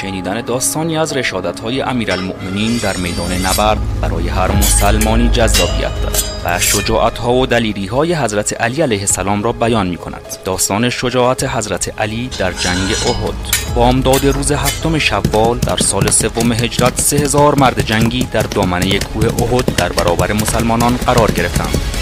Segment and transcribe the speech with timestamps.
[0.00, 6.58] شنیدن داستانی از رشادت های امیرالمؤمنین در میدان نبرد برای هر مسلمانی جذابیت دارد و
[6.58, 11.44] شجاعت ها و دلیری های حضرت علی علیه السلام را بیان می کند داستان شجاعت
[11.44, 13.74] حضرت علی در جنگ احد.
[13.74, 19.26] بامداد روز هفتم شوال در سال سوم هجرت سه هزار مرد جنگی در دامنه کوه
[19.42, 21.97] احد در برابر مسلمانان قرار گرفتند.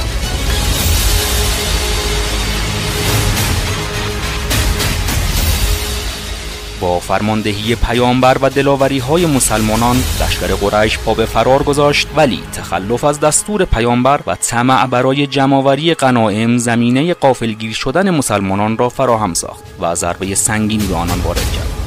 [6.81, 13.05] با فرماندهی پیامبر و دلاوری های مسلمانان لشکر قریش پا به فرار گذاشت ولی تخلف
[13.05, 19.65] از دستور پیامبر و طمع برای جمعآوری غنایم زمینه قافلگیر شدن مسلمانان را فراهم ساخت
[19.81, 21.87] و ضربه سنگین به آنان وارد کرد.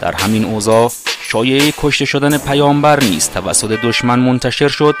[0.00, 0.90] در همین اوضاع
[1.32, 4.94] شایعه کشته شدن پیامبر نیز توسط دشمن منتشر شد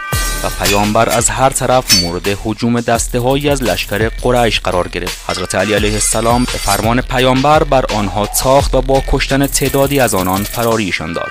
[0.44, 5.30] و پیامبر از هر طرف مورد حجوم دسته هایی از لشکر قریش قرار گرفت.
[5.30, 10.14] حضرت علی علیه السلام به فرمان پیامبر بر آنها تاخت و با کشتن تعدادی از
[10.14, 11.30] آنان فراریشان داد.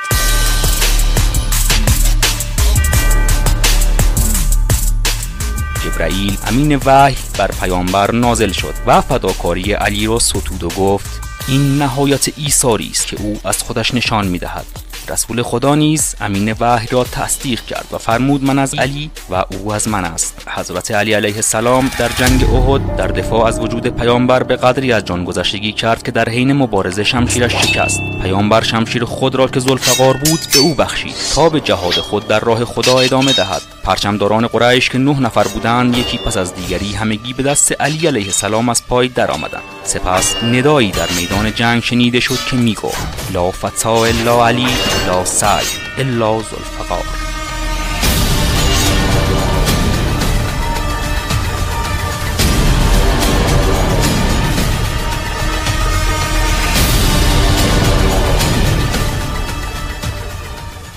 [5.86, 11.78] جبرائیل امین وحی بر پیامبر نازل شد و فداکاری علی را ستود و گفت این
[11.78, 14.89] نهایت ایثاری است که او از خودش نشان می‌دهد.
[15.10, 19.74] رسول خدا نیز امین وحی را تصدیق کرد و فرمود من از علی و او
[19.74, 20.48] از من است.
[20.48, 25.06] حضرت علی علیه السلام در جنگ احد در دفاع از وجود پیامبر به قدری از
[25.06, 28.00] جان گذشتگی کرد که در حین مبارزه شمشیرش شکست.
[28.22, 32.40] پیامبر شمشیر خود را که ذوالفقار بود به او بخشید تا به جهاد خود در
[32.40, 33.62] راه خدا ادامه دهد.
[33.84, 38.26] پرچمداران قریش که نه نفر بودند یکی پس از دیگری همگی به دست علی علیه
[38.26, 39.64] السلام از پای درآمدند.
[39.84, 44.68] سپس ندایی در میدان جنگ شنیده شد که می‌گفت لا فتا الا علی
[45.08, 45.66] لا سعی
[45.98, 47.19] الا ذوالفقار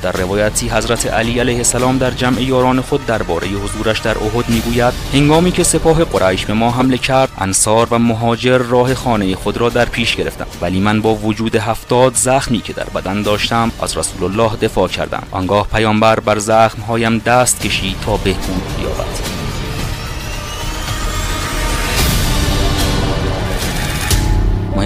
[0.02, 4.94] در روایتی حضرت علی علیه السلام در جمع یاران خود درباره حضورش در احد می‌گوید
[5.14, 9.68] هنگامی که سپاه قریش به ما حمله کرد انصار و مهاجر راه خانه خود را
[9.68, 10.46] در پیش گرفتم.
[10.60, 15.22] ولی من با وجود هفتاد زخمی که در بدن داشتم از رسول الله دفاع کردم.
[15.30, 19.31] آنگاه پیامبر بر زخمهایم دست کشید تا بهبود بیابد.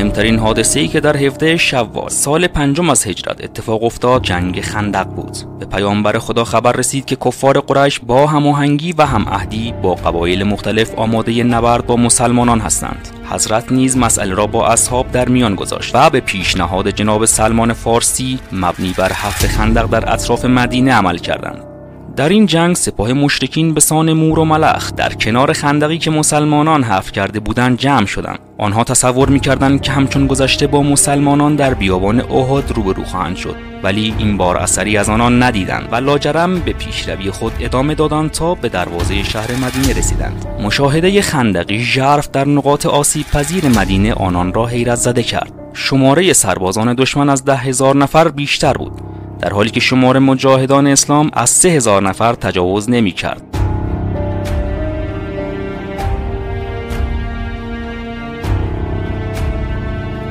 [0.07, 5.07] مهمترین حادثه ای که در 17 شوال سال پنجم از هجرت اتفاق افتاد جنگ خندق
[5.07, 5.37] بود.
[5.61, 10.45] به پیامبر خدا خبر رسید که کفار قریش با هماهنگی و هم عهدی با قبایل
[10.45, 13.09] مختلف آماده نبرد با مسلمانان هستند.
[13.31, 18.39] حضرت نیز مسئله را با اصحاب در میان گذاشت و به پیشنهاد جناب سلمان فارسی
[18.53, 21.76] مبنی بر هفت خندق در اطراف مدینه عمل کردند.
[22.17, 26.83] در این جنگ سپاه مشرکین به سان مور و ملخ در کنار خندقی که مسلمانان
[26.85, 32.21] حفر کرده بودند جمع شدند آنها تصور می‌کردند که همچون گذشته با مسلمانان در بیابان
[32.21, 37.31] احد روبرو خواهند شد ولی این بار اثری از آنان ندیدند و لاجرم به پیشروی
[37.31, 40.47] خود ادامه دادند تا به دروازه شهر مدینه رسیدند.
[40.63, 45.53] مشاهده خندقی ژرف در نقاط آسیب پذیر مدینه آنان را حیرت زده کرد.
[45.75, 49.06] شماره سربازان دشمن از ده هزار نفر بیشتر بود.
[49.41, 53.43] در حالی که شمار مجاهدان اسلام از هزار نفر تجاوز نمی کرد.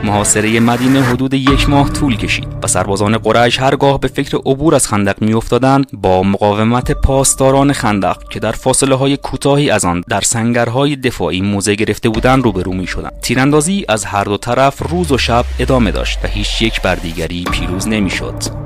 [0.06, 4.88] محاصره مدینه حدود یک ماه طول کشید و سربازان قریش هرگاه به فکر عبور از
[4.88, 10.96] خندق میافتادند با مقاومت پاسداران خندق که در فاصله های کوتاهی از آن در سنگرهای
[10.96, 15.92] دفاعی موضع گرفته بودند روبرو می‌شدند تیراندازی از هر دو طرف روز و شب ادامه
[15.92, 18.65] داشت و هیچ یک بر دیگری پیروز نمی‌شد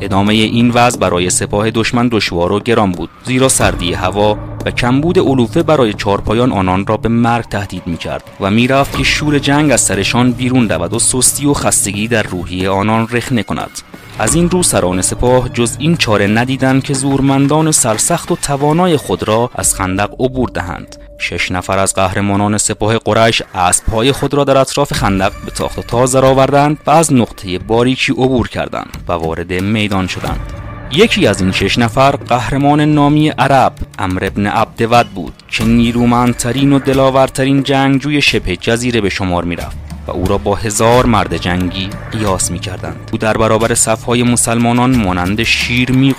[0.00, 3.10] ادامه این وضع برای سپاه دشمن دشوار و گران بود.
[3.24, 8.24] زیرا سردی هوا و کمبود علوفه برای چارپایان آنان را به مرگ تهدید می کرد
[8.40, 12.66] و می‌رفت که شور جنگ از سرشان بیرون رود و سستی و خستگی در روحی
[12.66, 13.70] آنان رخنه کند.
[14.18, 19.28] از این رو سران سپاه جز این چاره ندیدند که زورمندان سرسخت و توانای خود
[19.28, 20.96] را از خندق عبور دهند.
[21.18, 25.82] شش نفر از قهرمانان سپاه قریش اسبهای خود را در اطراف خندق به تاخت و
[25.82, 30.52] تاز آوردند و از نقطه باریکی عبور کردند و وارد میدان شدند.
[30.92, 36.78] یکی از این شش نفر قهرمان نامی عرب امر ابن عبدود بود که نیرومندترین و
[36.78, 39.85] دلاورترین جنگجوی شبه جزیره به شمار می‌رفت.
[40.06, 43.10] و او را با هزار مرد جنگی قیاس می کردند.
[43.12, 46.14] او در برابر صفهای مسلمانان مانند شیر می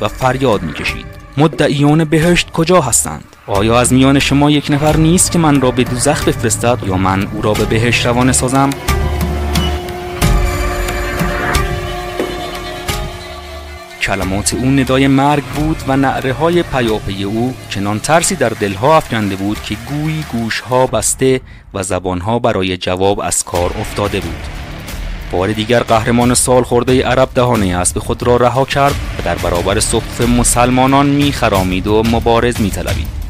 [0.00, 1.06] و فریاد می کشید.
[1.36, 5.84] مدعیان بهشت کجا هستند؟ آیا از میان شما یک نفر نیست که من را به
[5.84, 8.70] دوزخ بفرستد یا من او را به بهشت روانه سازم؟
[14.04, 19.36] کلمات او ندای مرگ بود و نعره های پیاپی او چنان ترسی در دلها افکنده
[19.36, 21.40] بود که گویی گوشها بسته
[21.74, 24.48] و زبانها برای جواب از کار افتاده بود.
[25.32, 29.80] بار دیگر قهرمان سال خورده عرب دهانه اسب خود را رها کرد و در برابر
[29.80, 33.23] صف مسلمانان میخرامید و مبارز میطلبید.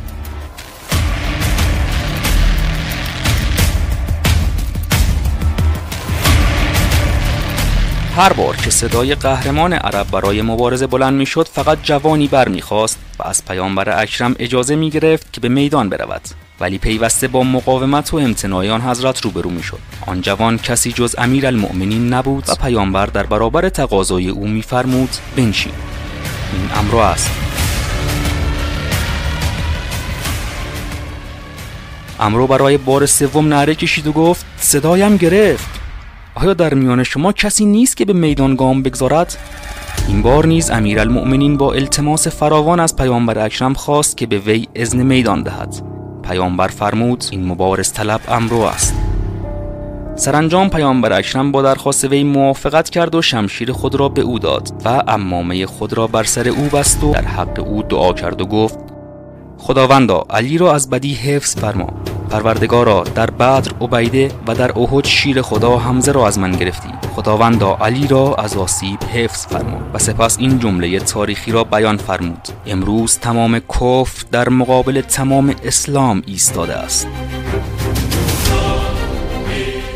[8.16, 13.44] هر بار که صدای قهرمان عرب برای مبارزه بلند می‌شد فقط جوانی برمیخواست و از
[13.44, 16.20] پیامبر اکرم اجازه می گرفت که به میدان برود.
[16.60, 19.78] ولی پیوسته با مقاومت و امتناع آن حضرت روبرو می‌شد.
[20.06, 25.72] آن جوان کسی جز امیر المؤمنین نبود و پیامبر در برابر تقاضای او میفرمود بنشین.
[26.52, 27.30] این امر است.
[32.20, 35.73] امرو برای بار سوم نعره کشید و گفت صدایم گرفت.
[36.36, 39.36] آیا در میان شما کسی نیست که به میدان گام بگذارد؟
[40.08, 45.02] این بار نیز امیرالمؤمنین با التماس فراوان از پیامبر اکرم خواست که به وی اذن
[45.02, 45.74] میدان دهد.
[46.22, 48.94] پیامبر فرمود این مبارز طلب امرو است.
[50.16, 54.68] سرانجام پیامبر اکرم با درخواست وی موافقت کرد و شمشیر خود را به او داد
[54.84, 58.46] و امامه خود را بر سر او بست و در حق او دعا کرد و
[58.46, 58.78] گفت
[59.58, 61.88] خداوندا علی را از بدی حفظ فرما.
[62.34, 67.76] پروردگارا در بدر عبیده و در احد شیر خدا حمزه را از من گرفتی خداوندا
[67.80, 72.48] علی را از آسیب حفظ فرما و سپس این جمله تاریخی را بیان فرمود.
[72.66, 77.08] امروز تمام کفر در مقابل تمام اسلام ایستاده است.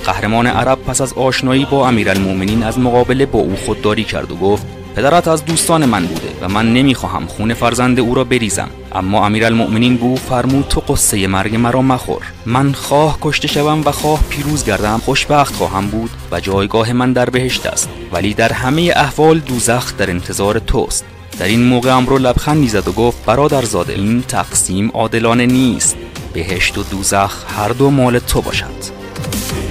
[0.05, 4.67] قهرمان عرب پس از آشنایی با امیرالمؤمنین از مقابله با او خودداری کرد و گفت
[4.97, 8.69] پدرت از دوستان من بوده و من نمی‌خواهم خون فرزند او را بریزم.
[8.93, 12.23] اما امیرالمؤمنین به فرمود تو قصه مرگ مرا مخور.
[12.47, 15.01] من خواه کشته شوم و خواه پیروز گردم.
[15.05, 17.89] خوشبخت خواهم بود و جایگاه من در بهشت است.
[18.13, 21.05] ولی در همه احوال دوزخ در انتظار توست.
[21.39, 25.97] در این موقع امرو لبخندی زد و گفت برادرزاده این تقسیم عادلانه نیست.
[26.33, 28.99] بهشت و دوزخ هر دو مال تو باشد.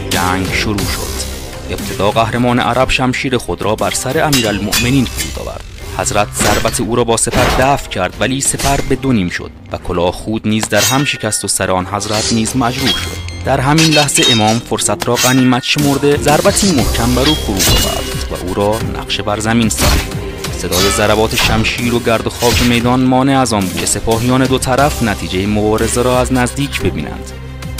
[0.10, 1.37] جنگ شروع شد.
[1.74, 5.64] ابتدا قهرمان عرب شمشیر خود را بر سر امیرالمؤمنین فرود آورد.
[5.98, 9.78] حضرت ضربت او را با سپر دفع کرد ولی سپر به دو نیم شد و
[9.78, 13.18] کلاه خود نیز در هم شکست و سر آن حضرت نیز مجروح شد.
[13.46, 18.48] در همین لحظه امام فرصت را غنیمت شمرده ضربتی محکم بر او فرود آورد و
[18.48, 20.18] او را نقشه بر زمین ساخت.
[20.58, 24.58] صدای ضربات شمشیر و گرد و خاک میدان مانع از آن بود که سپاهیان دو
[24.58, 27.32] طرف نتیجه مبارزه را از نزدیک ببینند.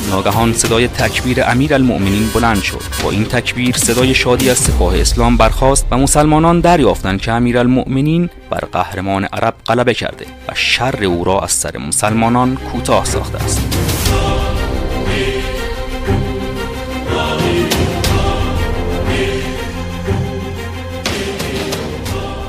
[0.10, 2.82] ناگهان صدای تکبیر امیر المؤمنین بلند شد.
[3.04, 8.30] با این تکبیر صدای شادی از سپاه اسلام برخاست و مسلمانان دریافتند که امیر المؤمنین
[8.50, 13.62] بر قهرمان عرب غلبه کرده و شر او را از سر مسلمانان کوتاه ساخته است.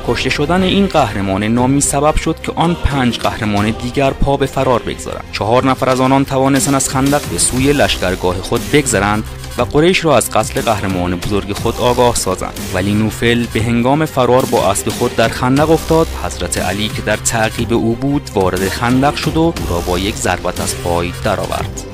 [0.09, 4.83] کشته شدن این قهرمان نامی سبب شد که آن پنج قهرمان دیگر پا به فرار
[4.83, 5.25] بگذارند.
[5.33, 9.25] چهار نفر از آنان توانستند از خندق به سوی لشکرگاه خود بگذرند
[9.59, 12.61] و قریش را از قتل قهرمان بزرگ خود آگاه سازند.
[12.75, 16.07] ولی نوفل به هنگام فرار با اسب خود در خندق افتاد.
[16.25, 20.15] حضرت علی که در تعقیب او بود وارد خندق شد و او را با یک
[20.15, 21.85] ضربت از پای درآورد.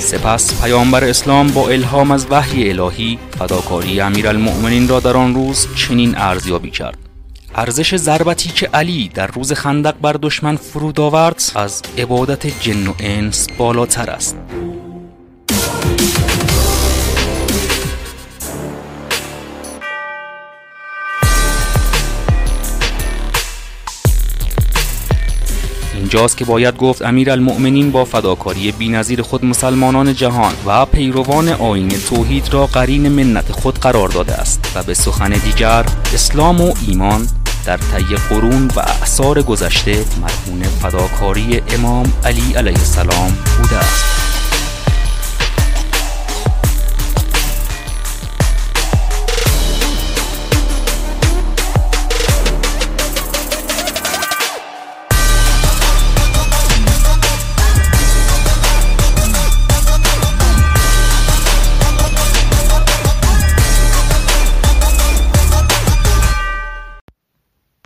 [0.00, 6.18] سپس پیامبر اسلام با الهام از وحی الهی فداکاری امیرالمؤمنین را در آن روز چنین
[6.18, 6.98] ارزیابی کرد.
[7.54, 12.92] ارزش ضربتی که علی در روز خندق بر دشمن فرود آورد از عبادت جن و
[13.00, 14.36] انس بالاتر است.
[26.12, 31.88] اینجاست که باید گفت امیر المؤمنین با فداکاری بینظیر خود مسلمانان جهان و پیروان آین
[31.88, 37.28] توحید را قرین منت خود قرار داده است و به سخن دیگر اسلام و ایمان
[37.66, 44.19] در طی قرون و اعثار گذشته مرهون فداکاری امام علی علیه السلام بوده است.